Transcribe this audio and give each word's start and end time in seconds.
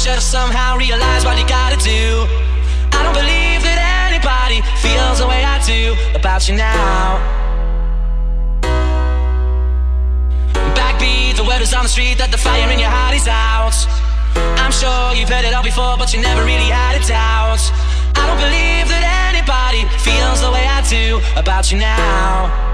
should 0.00 0.22
somehow 0.22 0.78
realize 0.78 1.26
what 1.26 1.38
you 1.38 1.46
gotta 1.46 1.76
do. 1.76 2.24
I 2.96 3.04
don't 3.04 3.12
believe 3.12 3.60
that 3.68 4.08
anybody 4.08 4.64
feels 4.80 5.18
the 5.20 5.28
way 5.28 5.44
I 5.44 5.60
do 5.60 5.92
about 6.16 6.48
you 6.48 6.56
now. 6.56 7.20
Backbeat, 10.72 11.36
the 11.36 11.44
word 11.44 11.60
is 11.60 11.74
on 11.74 11.82
the 11.82 11.92
street 11.92 12.16
that 12.16 12.30
the 12.32 12.38
fire 12.38 12.70
in 12.72 12.78
your 12.78 12.88
heart 12.88 13.14
is 13.14 13.28
out. 13.28 13.76
I'm 14.64 14.72
sure 14.72 15.12
you've 15.12 15.28
heard 15.28 15.44
it 15.44 15.52
all 15.52 15.62
before, 15.62 15.98
but 15.98 16.14
you 16.14 16.20
never 16.22 16.44
really 16.48 16.72
had 16.72 16.96
a 16.96 17.04
doubt. 17.04 17.60
I 18.16 18.24
don't 18.24 18.40
believe 18.40 18.88
that 18.88 19.04
anybody 19.28 19.84
feels 20.00 20.40
the 20.40 20.50
way 20.50 20.64
I 20.64 20.80
do 20.88 21.20
about 21.36 21.70
you 21.70 21.76
now. 21.76 22.69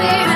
clear. 0.00 0.29